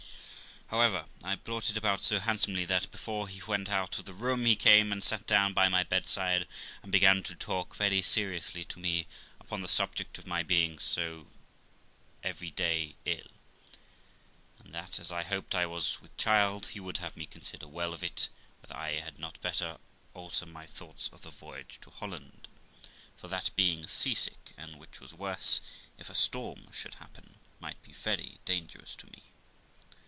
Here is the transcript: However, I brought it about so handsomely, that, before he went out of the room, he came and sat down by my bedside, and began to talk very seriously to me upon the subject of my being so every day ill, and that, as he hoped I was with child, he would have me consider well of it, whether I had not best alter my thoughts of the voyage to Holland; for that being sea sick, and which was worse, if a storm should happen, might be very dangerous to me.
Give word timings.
However, 0.67 1.05
I 1.21 1.35
brought 1.35 1.69
it 1.69 1.75
about 1.75 2.01
so 2.01 2.17
handsomely, 2.17 2.63
that, 2.63 2.89
before 2.91 3.27
he 3.27 3.41
went 3.43 3.67
out 3.67 3.99
of 3.99 4.05
the 4.05 4.13
room, 4.13 4.45
he 4.45 4.55
came 4.55 4.93
and 4.93 5.03
sat 5.03 5.27
down 5.27 5.51
by 5.51 5.67
my 5.67 5.83
bedside, 5.83 6.47
and 6.81 6.93
began 6.93 7.23
to 7.23 7.35
talk 7.35 7.75
very 7.75 8.01
seriously 8.01 8.63
to 8.63 8.79
me 8.79 9.05
upon 9.37 9.61
the 9.61 9.67
subject 9.67 10.17
of 10.17 10.25
my 10.25 10.43
being 10.43 10.79
so 10.79 11.27
every 12.23 12.51
day 12.51 12.95
ill, 13.03 13.27
and 14.59 14.73
that, 14.73 14.97
as 14.97 15.09
he 15.09 15.17
hoped 15.23 15.53
I 15.55 15.65
was 15.65 16.01
with 16.01 16.15
child, 16.15 16.67
he 16.67 16.79
would 16.79 16.99
have 16.99 17.17
me 17.17 17.25
consider 17.25 17.67
well 17.67 17.91
of 17.93 18.01
it, 18.01 18.29
whether 18.61 18.77
I 18.77 18.93
had 19.01 19.19
not 19.19 19.41
best 19.41 19.61
alter 20.13 20.45
my 20.45 20.65
thoughts 20.67 21.09
of 21.11 21.19
the 21.21 21.31
voyage 21.31 21.79
to 21.81 21.89
Holland; 21.89 22.47
for 23.17 23.27
that 23.27 23.51
being 23.57 23.87
sea 23.87 24.13
sick, 24.15 24.53
and 24.57 24.79
which 24.79 25.01
was 25.01 25.13
worse, 25.13 25.59
if 25.97 26.09
a 26.09 26.15
storm 26.15 26.71
should 26.71 26.93
happen, 26.93 27.39
might 27.59 27.81
be 27.83 27.91
very 27.91 28.39
dangerous 28.45 28.95
to 28.95 29.07
me. 29.07 29.23